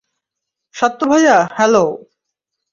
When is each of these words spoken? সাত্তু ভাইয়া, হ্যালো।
সাত্তু 0.75 1.05
ভাইয়া, 1.11 1.37
হ্যালো। 1.57 1.85